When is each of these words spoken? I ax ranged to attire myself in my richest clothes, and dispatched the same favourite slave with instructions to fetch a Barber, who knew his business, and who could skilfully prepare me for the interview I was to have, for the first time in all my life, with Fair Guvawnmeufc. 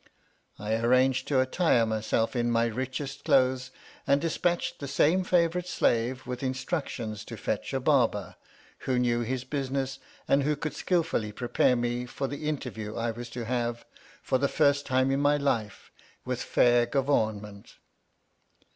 I 0.57 0.71
ax 0.73 0.83
ranged 0.83 1.27
to 1.27 1.41
attire 1.41 1.85
myself 1.85 2.35
in 2.35 2.49
my 2.49 2.65
richest 2.65 3.23
clothes, 3.23 3.69
and 4.07 4.19
dispatched 4.19 4.79
the 4.79 4.87
same 4.87 5.23
favourite 5.23 5.67
slave 5.67 6.25
with 6.25 6.41
instructions 6.41 7.23
to 7.25 7.37
fetch 7.37 7.71
a 7.71 7.79
Barber, 7.79 8.35
who 8.79 8.97
knew 8.97 9.19
his 9.19 9.43
business, 9.43 9.99
and 10.27 10.41
who 10.41 10.55
could 10.55 10.73
skilfully 10.73 11.31
prepare 11.31 11.75
me 11.75 12.07
for 12.07 12.27
the 12.27 12.49
interview 12.49 12.95
I 12.95 13.11
was 13.11 13.29
to 13.29 13.45
have, 13.45 13.85
for 14.23 14.39
the 14.39 14.47
first 14.47 14.87
time 14.87 15.11
in 15.11 15.19
all 15.19 15.23
my 15.23 15.37
life, 15.37 15.91
with 16.25 16.41
Fair 16.41 16.87
Guvawnmeufc. 16.87 17.75